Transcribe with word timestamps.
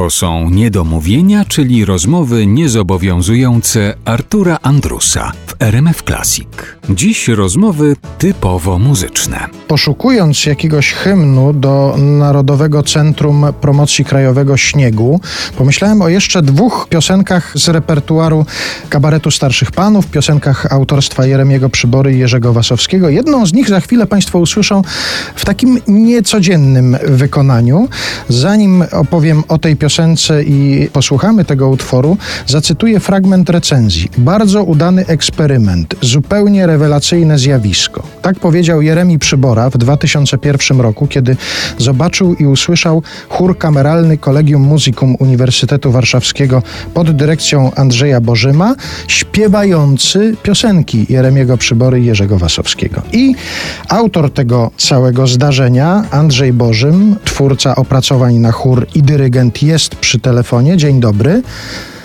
To 0.00 0.10
są 0.10 0.50
niedomówienia, 0.50 1.44
czyli 1.44 1.84
rozmowy 1.84 2.46
niezobowiązujące 2.46 3.94
Artura 4.04 4.58
Andrusa 4.62 5.32
w 5.46 5.62
RMF 5.62 6.02
Classic. 6.02 6.79
Dziś 6.94 7.28
rozmowy 7.28 7.96
typowo 8.18 8.78
muzyczne. 8.78 9.46
Poszukując 9.68 10.46
jakiegoś 10.46 10.92
hymnu 10.92 11.52
do 11.52 11.94
Narodowego 11.98 12.82
Centrum 12.82 13.46
Promocji 13.60 14.04
Krajowego 14.04 14.56
Śniegu, 14.56 15.20
pomyślałem 15.56 16.02
o 16.02 16.08
jeszcze 16.08 16.42
dwóch 16.42 16.86
piosenkach 16.90 17.52
z 17.54 17.68
repertuaru 17.68 18.46
kabaretu 18.88 19.30
Starszych 19.30 19.72
Panów, 19.72 20.06
piosenkach 20.06 20.72
autorstwa 20.72 21.26
Jeremiego 21.26 21.68
Przybory 21.68 22.14
i 22.14 22.18
Jerzego 22.18 22.52
Wasowskiego. 22.52 23.08
Jedną 23.08 23.46
z 23.46 23.52
nich 23.52 23.68
za 23.68 23.80
chwilę 23.80 24.06
Państwo 24.06 24.38
usłyszą 24.38 24.82
w 25.34 25.44
takim 25.44 25.78
niecodziennym 25.86 26.96
wykonaniu. 27.06 27.88
Zanim 28.28 28.84
opowiem 28.92 29.42
o 29.48 29.58
tej 29.58 29.76
piosence 29.76 30.42
i 30.44 30.88
posłuchamy 30.92 31.44
tego 31.44 31.68
utworu, 31.68 32.16
zacytuję 32.46 33.00
fragment 33.00 33.50
recenzji. 33.50 34.08
Bardzo 34.18 34.62
udany 34.64 35.06
eksperyment, 35.06 35.94
zupełnie 36.00 36.66
rewelacyjne 36.80 37.38
zjawisko. 37.38 38.02
Tak 38.22 38.38
powiedział 38.38 38.82
Jeremi 38.82 39.18
Przybora 39.18 39.70
w 39.70 39.78
2001 39.78 40.80
roku, 40.80 41.06
kiedy 41.06 41.36
zobaczył 41.78 42.34
i 42.34 42.46
usłyszał 42.46 43.02
chór 43.28 43.58
kameralny 43.58 44.18
Collegium 44.18 44.62
Musicum 44.62 45.16
Uniwersytetu 45.18 45.92
Warszawskiego 45.92 46.62
pod 46.94 47.10
dyrekcją 47.10 47.70
Andrzeja 47.74 48.20
Bożyma, 48.20 48.74
śpiewający 49.08 50.36
piosenki 50.42 51.06
Jeremiego 51.08 51.56
Przybory 51.56 52.00
i 52.00 52.04
Jerzego 52.04 52.38
Wasowskiego. 52.38 53.02
I 53.12 53.34
autor 53.88 54.32
tego 54.32 54.70
całego 54.76 55.26
zdarzenia, 55.26 56.04
Andrzej 56.10 56.52
Bożym, 56.52 57.16
twórca 57.24 57.76
opracowań 57.76 58.34
na 58.34 58.52
chór 58.52 58.86
i 58.94 59.02
dyrygent 59.02 59.62
jest 59.62 59.96
przy 59.96 60.20
telefonie. 60.20 60.76
Dzień 60.76 61.00
dobry. 61.00 61.42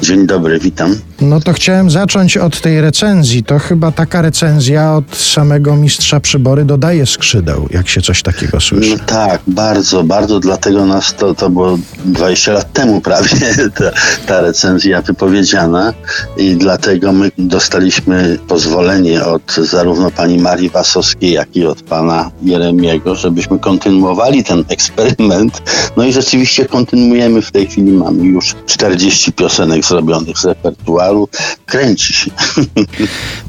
Dzień 0.01 0.27
dobry, 0.27 0.59
witam. 0.59 0.95
No 1.21 1.39
to 1.39 1.53
chciałem 1.53 1.89
zacząć 1.89 2.37
od 2.37 2.61
tej 2.61 2.81
recenzji. 2.81 3.43
To 3.43 3.59
chyba 3.59 3.91
taka 3.91 4.21
recenzja 4.21 4.93
od 4.93 5.17
samego 5.17 5.75
mistrza 5.75 6.19
przybory 6.19 6.65
dodaje 6.65 7.05
skrzydeł, 7.05 7.67
jak 7.71 7.89
się 7.89 8.01
coś 8.01 8.21
takiego 8.21 8.61
słyszy. 8.61 8.89
No 8.89 9.05
tak, 9.05 9.41
bardzo, 9.47 10.03
bardzo. 10.03 10.39
Dlatego 10.39 10.85
nas 10.85 11.13
to, 11.13 11.35
to 11.35 11.49
było 11.49 11.77
20 12.05 12.51
lat 12.51 12.73
temu 12.73 13.01
prawie 13.01 13.29
ta, 13.77 13.91
ta 14.27 14.41
recenzja 14.41 15.01
wypowiedziana 15.01 15.93
i 16.37 16.55
dlatego 16.55 17.11
my 17.11 17.31
dostaliśmy 17.37 18.37
pozwolenie 18.47 19.25
od 19.25 19.55
zarówno 19.55 20.11
pani 20.11 20.39
Marii 20.39 20.69
Wasowskiej, 20.69 21.31
jak 21.31 21.55
i 21.55 21.65
od 21.65 21.81
pana 21.81 22.31
Jeremiego, 22.41 23.15
żebyśmy 23.15 23.59
kontynuowali 23.59 24.43
ten 24.43 24.63
eksperyment. 24.69 25.61
No 25.97 26.03
i 26.03 26.13
rzeczywiście 26.13 26.65
kontynuujemy. 26.65 27.41
W 27.41 27.51
tej 27.51 27.67
chwili 27.67 27.91
mamy 27.91 28.23
już 28.23 28.55
40 28.65 29.33
piosenek 29.33 29.84
zrobionych 29.87 30.37
z 30.37 30.45
repertuaru. 30.45 31.29
Kręci 31.65 32.13
się. 32.13 32.31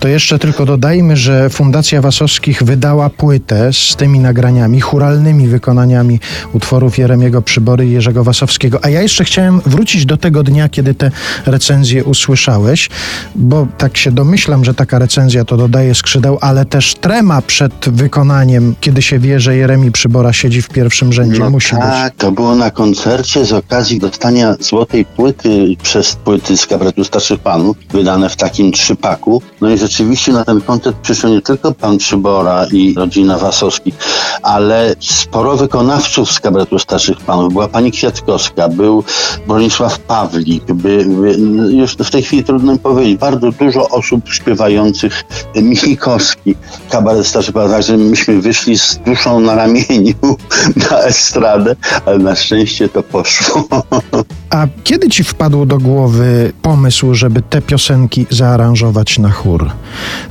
To 0.00 0.08
jeszcze 0.08 0.38
tylko 0.38 0.66
dodajmy, 0.66 1.16
że 1.16 1.50
Fundacja 1.50 2.02
Wasowskich 2.02 2.62
wydała 2.62 3.10
płytę 3.10 3.72
z 3.72 3.96
tymi 3.96 4.20
nagraniami, 4.20 4.80
churalnymi 4.80 5.48
wykonaniami 5.48 6.20
utworów 6.52 6.98
Jeremiego 6.98 7.42
Przybory 7.42 7.86
i 7.86 7.90
Jerzego 7.92 8.24
Wasowskiego. 8.24 8.78
A 8.82 8.88
ja 8.88 9.02
jeszcze 9.02 9.24
chciałem 9.24 9.60
wrócić 9.66 10.06
do 10.06 10.16
tego 10.16 10.42
dnia, 10.42 10.68
kiedy 10.68 10.94
te 10.94 11.10
recenzje 11.46 12.04
usłyszałeś, 12.04 12.90
bo 13.34 13.66
tak 13.78 13.96
się 13.96 14.12
domyślam, 14.12 14.64
że 14.64 14.74
taka 14.74 14.98
recenzja 14.98 15.44
to 15.44 15.56
dodaje 15.56 15.94
skrzydeł, 15.94 16.38
ale 16.40 16.64
też 16.64 16.94
trema 16.94 17.42
przed 17.42 17.88
wykonaniem, 17.88 18.74
kiedy 18.80 19.02
się 19.02 19.18
wie, 19.18 19.40
że 19.40 19.56
Jeremi 19.56 19.92
Przybora 19.92 20.32
siedzi 20.32 20.62
w 20.62 20.68
pierwszym 20.68 21.12
rzędzie, 21.12 21.40
no 21.40 21.50
musi 21.50 21.76
tak, 21.76 22.12
być. 22.12 22.20
to 22.20 22.32
było 22.32 22.54
na 22.54 22.70
koncercie 22.70 23.44
z 23.44 23.52
okazji 23.52 23.98
dostania 23.98 24.56
złotej 24.60 25.04
płyty 25.04 25.76
przez 25.82 26.16
płyty 26.26 26.56
z 26.56 26.66
kabaretu 26.66 27.04
Starszych 27.04 27.40
Panów, 27.40 27.76
wydane 27.90 28.28
w 28.28 28.36
takim 28.36 28.72
trzypaku. 28.72 29.42
No 29.60 29.70
i 29.70 29.78
rzeczywiście 29.78 30.32
na 30.32 30.44
ten 30.44 30.60
koncert 30.60 30.96
przyszło 30.96 31.30
nie 31.30 31.42
tylko 31.42 31.72
pan 31.72 31.98
Przybora 31.98 32.66
i 32.72 32.94
rodzina 32.94 33.38
Wasowskich, 33.38 33.94
ale 34.42 34.94
sporo 35.00 35.56
wykonawców 35.56 36.32
z 36.32 36.40
kabaretu 36.40 36.78
Starszych 36.78 37.18
Panów. 37.18 37.52
Była 37.52 37.68
pani 37.68 37.92
Kwiatkowska, 37.92 38.68
był 38.68 39.04
Bronisław 39.46 39.98
Pawlik, 39.98 40.64
by, 40.64 41.04
by, 41.04 41.36
już 41.72 41.92
w 41.92 42.10
tej 42.10 42.22
chwili 42.22 42.44
trudno 42.44 42.72
mi 42.72 42.78
powiedzieć, 42.78 43.18
bardzo 43.18 43.52
dużo 43.52 43.88
osób 43.88 44.28
śpiewających 44.28 45.24
Michikowski, 45.54 46.54
kabaret 46.90 47.26
Starszych 47.26 47.54
Panów. 47.54 47.70
Także 47.70 47.96
myśmy 47.96 48.40
wyszli 48.40 48.78
z 48.78 48.98
duszą 49.06 49.40
na 49.40 49.54
ramieniu 49.54 50.14
na 50.90 50.98
estradę, 50.98 51.76
ale 52.06 52.18
na 52.18 52.34
szczęście 52.34 52.88
to 52.88 53.02
poszło. 53.02 53.64
A 54.50 54.66
kiedy 54.84 55.08
ci 55.08 55.24
wpadł 55.24 55.66
do 55.66 55.78
głowy 55.78 56.52
pomysł, 56.62 57.14
żeby 57.14 57.42
te 57.42 57.62
piosenki 57.62 58.26
zaaranżować 58.30 59.18
na 59.18 59.30
chór? 59.30 59.70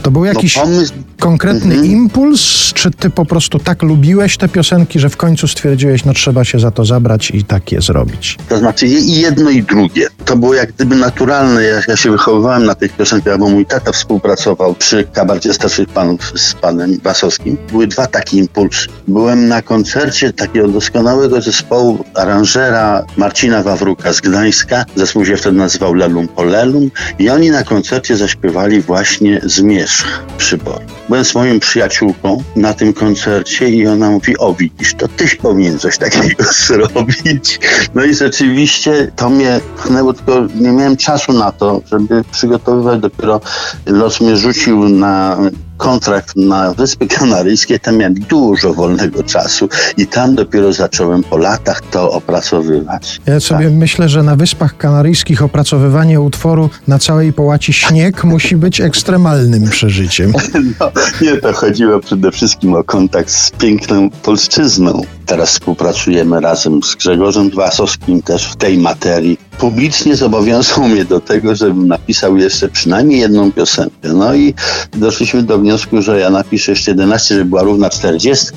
To 0.02 0.12
był 0.12 0.26
jakiś 0.26 0.56
No, 0.56 0.62
pomysł 0.62 0.94
konkretny 1.20 1.76
impuls, 1.76 2.74
czy 2.74 2.92
ty 2.92 3.10
po 3.10 3.26
prostu 3.26 3.60
tak 3.60 3.84
lubiłeś 3.84 4.38
te 4.38 4.48
piosenki, 4.50 5.00
że 5.00 5.10
w 5.10 5.18
końcu 5.18 5.48
stwierdziłeś, 5.48 6.06
no 6.06 6.14
trzeba 6.14 6.44
się 6.44 6.60
za 6.60 6.72
to 6.72 6.86
zabrać 6.86 7.32
i 7.32 7.44
tak 7.44 7.72
je 7.72 7.82
zrobić? 7.82 8.38
To 8.50 8.58
znaczy 8.58 8.88
i 8.88 9.22
jedno 9.22 9.50
i 9.50 9.64
drugie. 9.64 10.08
To 10.26 10.38
było 10.38 10.54
jak 10.54 10.72
gdyby 10.72 10.96
naturalne. 10.96 11.64
Ja, 11.64 11.82
ja 11.88 11.98
się 11.98 12.12
wychowywałem 12.12 12.66
na 12.66 12.76
tych 12.76 12.94
piosenkach, 12.94 13.38
bo 13.38 13.50
mój 13.50 13.66
tata 13.66 13.92
współpracował 13.92 14.76
przy 14.76 15.04
kabarcie 15.14 15.54
starszych 15.54 15.90
panów 15.90 16.32
z 16.36 16.54
panem 16.54 17.00
Wasowskim. 17.04 17.58
Były 17.72 17.88
dwa 17.88 18.08
takie 18.08 18.38
impulsy. 18.38 18.88
Byłem 19.08 19.48
na 19.48 19.62
koncercie 19.62 20.34
takiego 20.34 20.68
doskonałego 20.68 21.42
zespołu 21.42 22.06
aranżera 22.14 23.06
Marcina 23.18 23.64
Wawruka 23.64 24.05
z 24.14 24.22
Gdańska. 24.22 24.86
Zespół 24.96 25.26
się 25.26 25.38
wtedy 25.38 25.58
nazywał 25.58 25.94
Lelum 25.94 26.28
Polelum 26.28 26.92
i 27.20 27.30
oni 27.30 27.52
na 27.52 27.64
koncercie 27.64 28.18
zaśpiewali 28.18 28.82
właśnie 28.82 29.42
Zmierzch 29.44 30.24
przybor. 30.38 30.82
Byłem 31.10 31.26
z 31.26 31.36
moją 31.36 31.60
przyjaciółką 31.60 32.44
na 32.56 32.74
tym 32.74 32.94
koncercie 32.94 33.70
i 33.70 33.88
ona 33.88 34.10
mówi, 34.10 34.38
o 34.38 34.54
widzisz, 34.54 34.94
to 34.94 35.08
tyś 35.08 35.36
powinien 35.36 35.80
coś 35.80 35.98
takiego 35.98 36.44
zrobić. 36.68 37.60
No 37.96 38.04
i 38.04 38.16
rzeczywiście 38.16 39.12
to 39.16 39.30
mnie 39.30 39.60
pchnęło, 39.78 40.14
tylko 40.14 40.48
nie 40.56 40.72
miałem 40.72 40.98
czasu 40.98 41.34
na 41.34 41.52
to, 41.52 41.82
żeby 41.86 42.24
przygotowywać. 42.32 43.00
Dopiero 43.00 43.42
los 43.86 44.22
mnie 44.22 44.38
rzucił 44.38 44.90
na 44.90 45.38
kontrakt 45.78 46.36
na 46.36 46.74
Wyspy 46.74 47.08
Kanaryjskie, 47.08 47.80
tam 47.80 47.98
miałem 47.98 48.14
dużo 48.14 48.74
wolnego 48.74 49.24
czasu 49.24 49.70
i 49.98 50.08
tam 50.08 50.36
dopiero 50.36 50.74
zacząłem 50.74 51.24
po 51.24 51.38
latach 51.38 51.82
to 51.82 52.12
opracowywać. 52.12 53.22
Ja 53.26 53.40
sobie 53.40 53.70
myślę, 53.70 54.10
że 54.10 54.24
na 54.24 54.36
Wyspach 54.36 54.78
Kanaryjskich 54.78 55.44
opracowywanie 55.44 56.22
utworu 56.22 56.70
na 56.88 57.00
całej 57.00 57.34
połaci 57.34 57.74
śnieg 57.74 58.24
musi 58.34 58.56
być 58.56 58.82
ekstremalnym 58.82 59.70
przeżyciem. 59.70 60.34
No, 60.80 60.92
nie, 61.22 61.38
to 61.38 61.54
chodziło 61.54 62.00
przede 62.00 62.32
wszystkim 62.32 62.74
o 62.74 62.84
kontakt 62.84 63.30
z 63.30 63.52
piękną 63.52 64.10
polszczyzną. 64.10 65.02
Teraz 65.26 65.50
współpracujemy 65.50 66.42
razem 66.42 66.84
z 66.84 66.96
Grzegorzem 66.96 67.50
Wasowskim 67.50 68.22
też 68.22 68.52
w 68.52 68.56
tej 68.56 68.78
materii. 68.78 69.38
Publicznie 69.58 70.16
zobowiązał 70.16 70.88
mnie 70.88 71.06
do 71.06 71.20
tego, 71.20 71.56
żebym 71.56 71.88
napisał 71.88 72.38
jeszcze 72.38 72.70
przynajmniej 72.70 73.20
jedną 73.20 73.52
piosenkę. 73.52 74.14
No 74.14 74.36
i 74.36 74.54
doszliśmy 74.94 75.44
do 75.44 75.58
wniosku, 75.58 76.02
że 76.02 76.20
ja 76.20 76.30
napiszę 76.30 76.72
jeszcze 76.72 76.92
11, 76.92 77.36
żeby 77.36 77.50
była 77.50 77.64
równa 77.64 77.90
40. 77.90 78.48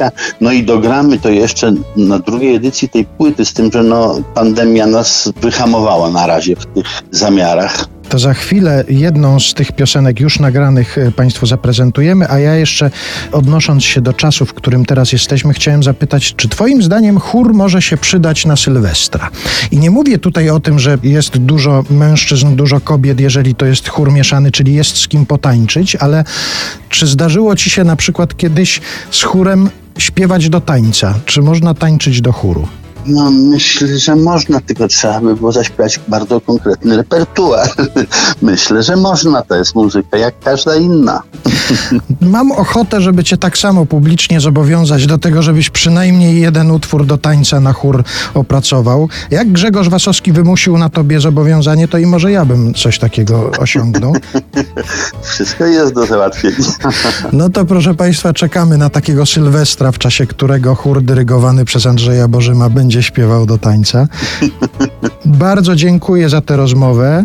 No 0.40 0.52
i 0.52 0.62
dogramy 0.62 1.18
to 1.18 1.28
jeszcze 1.28 1.72
na 1.96 2.18
drugiej 2.18 2.54
edycji 2.54 2.88
tej 2.88 3.04
płyty, 3.04 3.44
z 3.44 3.52
tym, 3.52 3.72
że 3.72 3.82
no, 3.82 4.20
pandemia 4.34 4.86
nas 4.86 5.32
wyhamowała 5.40 6.10
na 6.10 6.26
razie 6.26 6.56
w 6.56 6.66
tych 6.66 6.86
zamiarach. 7.10 7.97
To 8.08 8.18
za 8.18 8.34
chwilę 8.34 8.84
jedną 8.88 9.40
z 9.40 9.54
tych 9.54 9.72
piosenek 9.72 10.20
już 10.20 10.38
nagranych 10.38 10.98
e, 10.98 11.12
Państwu 11.12 11.46
zaprezentujemy, 11.46 12.30
a 12.30 12.38
ja 12.38 12.54
jeszcze 12.54 12.90
odnosząc 13.32 13.84
się 13.84 14.00
do 14.00 14.12
czasu, 14.12 14.46
w 14.46 14.54
którym 14.54 14.84
teraz 14.84 15.12
jesteśmy, 15.12 15.54
chciałem 15.54 15.82
zapytać, 15.82 16.34
czy 16.36 16.48
Twoim 16.48 16.82
zdaniem 16.82 17.18
chór 17.20 17.54
może 17.54 17.82
się 17.82 17.96
przydać 17.96 18.46
na 18.46 18.56
Sylwestra? 18.56 19.30
I 19.70 19.78
nie 19.78 19.90
mówię 19.90 20.18
tutaj 20.18 20.50
o 20.50 20.60
tym, 20.60 20.78
że 20.78 20.98
jest 21.02 21.38
dużo 21.38 21.84
mężczyzn, 21.90 22.56
dużo 22.56 22.80
kobiet, 22.80 23.20
jeżeli 23.20 23.54
to 23.54 23.66
jest 23.66 23.88
chór 23.88 24.12
mieszany, 24.12 24.50
czyli 24.50 24.74
jest 24.74 24.96
z 24.96 25.08
kim 25.08 25.26
potańczyć, 25.26 25.96
ale 25.96 26.24
czy 26.88 27.06
zdarzyło 27.06 27.56
Ci 27.56 27.70
się 27.70 27.84
na 27.84 27.96
przykład 27.96 28.36
kiedyś 28.36 28.80
z 29.10 29.22
chórem 29.22 29.70
śpiewać 29.98 30.48
do 30.48 30.60
tańca? 30.60 31.14
Czy 31.24 31.42
można 31.42 31.74
tańczyć 31.74 32.20
do 32.20 32.32
chóru? 32.32 32.68
No 33.08 33.30
myślę, 33.30 33.98
że 33.98 34.16
można, 34.16 34.60
tylko 34.60 34.88
trzeba 34.88 35.20
by 35.20 35.36
było 35.36 35.52
zaśpiewać 35.52 36.00
bardzo 36.08 36.40
konkretny 36.40 36.96
repertuar. 36.96 37.68
myślę, 38.42 38.82
że 38.82 38.96
można, 38.96 39.42
to 39.42 39.56
jest 39.56 39.74
muzyka 39.74 40.18
jak 40.18 40.34
każda 40.38 40.76
inna. 40.76 41.22
Mam 42.20 42.52
ochotę, 42.52 43.00
żeby 43.00 43.24
cię 43.24 43.36
tak 43.36 43.58
samo 43.58 43.86
publicznie 43.86 44.40
zobowiązać 44.40 45.06
do 45.06 45.18
tego, 45.18 45.42
żebyś 45.42 45.70
przynajmniej 45.70 46.40
jeden 46.40 46.70
utwór 46.70 47.06
do 47.06 47.18
tańca 47.18 47.60
na 47.60 47.72
chór 47.72 48.04
opracował. 48.34 49.08
Jak 49.30 49.52
Grzegorz 49.52 49.88
Wasowski 49.88 50.32
wymusił 50.32 50.78
na 50.78 50.88
tobie 50.88 51.20
zobowiązanie, 51.20 51.88
to 51.88 51.98
i 51.98 52.06
może 52.06 52.32
ja 52.32 52.44
bym 52.44 52.74
coś 52.74 52.98
takiego 52.98 53.50
osiągnął. 53.58 54.12
Wszystko 55.22 55.66
jest 55.66 55.94
do 55.94 56.06
załatwienia. 56.06 56.56
No 57.32 57.50
to 57.50 57.64
proszę 57.64 57.94
Państwa, 57.94 58.32
czekamy 58.32 58.78
na 58.78 58.90
takiego 58.90 59.26
Sylwestra, 59.26 59.92
w 59.92 59.98
czasie 59.98 60.26
którego 60.26 60.74
chór 60.74 61.02
dyrygowany 61.02 61.64
przez 61.64 61.86
Andrzeja 61.86 62.28
Bożyma 62.28 62.70
będzie 62.70 62.97
będzie 62.98 63.08
śpiewał 63.08 63.46
do 63.46 63.58
tańca. 63.58 64.08
Bardzo 65.24 65.76
dziękuję 65.76 66.28
za 66.28 66.40
tę 66.40 66.56
rozmowę. 66.56 67.24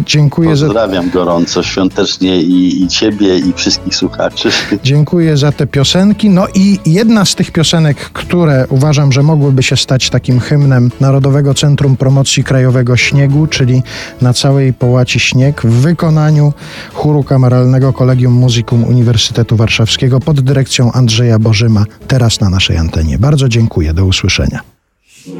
Dziękuję 0.00 0.56
za, 0.56 0.66
Pozdrawiam 0.66 1.10
gorąco, 1.10 1.62
świątecznie 1.62 2.42
i, 2.42 2.82
i 2.82 2.88
ciebie, 2.88 3.38
i 3.38 3.52
wszystkich 3.52 3.94
słuchaczy. 3.94 4.48
dziękuję 4.84 5.36
za 5.36 5.52
te 5.52 5.66
piosenki. 5.66 6.30
No 6.30 6.46
i 6.54 6.78
jedna 6.86 7.24
z 7.24 7.34
tych 7.34 7.50
piosenek, 7.50 7.96
które 7.96 8.66
uważam, 8.68 9.12
że 9.12 9.22
mogłyby 9.22 9.62
się 9.62 9.76
stać 9.76 10.10
takim 10.10 10.40
hymnem 10.40 10.90
Narodowego 11.00 11.54
Centrum 11.54 11.96
Promocji 11.96 12.44
Krajowego 12.44 12.96
Śniegu, 12.96 13.46
czyli 13.46 13.82
na 14.22 14.32
całej 14.32 14.72
połaci 14.72 15.20
śnieg 15.20 15.62
w 15.62 15.72
wykonaniu 15.72 16.52
chóru 16.92 17.22
kameralnego 17.22 17.92
Kolegium 17.92 18.32
Musicum 18.32 18.84
Uniwersytetu 18.84 19.56
Warszawskiego 19.56 20.20
pod 20.20 20.40
dyrekcją 20.40 20.92
Andrzeja 20.92 21.38
Bożyma, 21.38 21.84
teraz 22.08 22.40
na 22.40 22.50
naszej 22.50 22.76
antenie. 22.76 23.18
Bardzo 23.18 23.48
dziękuję. 23.48 23.94
Do 23.94 24.04
usłyszenia. 24.04 24.75
Dla 25.26 25.34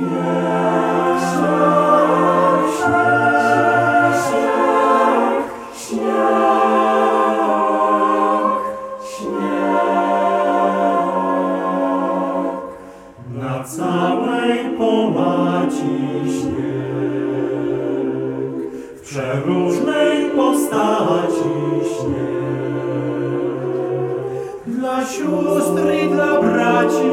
sióstr 25.05 25.93
i 26.05 26.09
dla 26.09 26.43
braci 26.43 27.11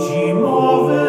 zimowy 0.00 1.03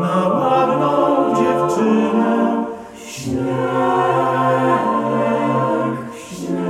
na 0.00 0.28
ładną 0.28 0.94
dziewczynę 1.36 2.64
śnieg, 3.06 3.44
śnieg. 6.28 6.64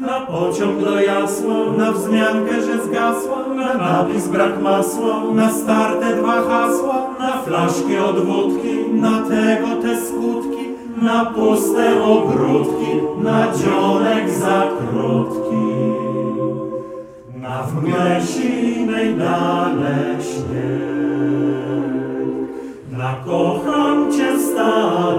Na 0.00 0.20
pociąg 0.20 0.84
do 0.84 1.00
jasła, 1.00 1.54
na 1.78 1.92
wzmiankę, 1.92 2.54
że 2.62 2.84
zgasła, 2.84 3.38
na 3.56 3.74
napis 3.74 4.28
brak 4.28 4.62
masła, 4.62 5.24
na 5.34 5.52
starte 5.52 6.16
dwa 6.16 6.42
hasła, 6.42 7.06
na 7.18 7.42
flaszki 7.42 7.98
od 7.98 8.24
wódki, 8.24 8.92
na 8.92 9.22
tego 9.22 9.82
te 9.82 10.00
skutki, 10.00 10.49
na 11.00 11.24
puste 11.24 12.02
ogródki, 12.02 12.92
na 13.22 13.52
dzionek 13.52 14.30
za 14.30 14.62
krótki. 14.78 15.70
Na 17.36 17.62
w 17.62 17.74
mgle 17.74 18.20
sinej 18.22 19.14
dale 19.14 20.16
śnieg, 20.20 21.40
na 22.98 23.14
kocham 23.24 24.12
cię 24.12 24.38
stale 24.38 25.09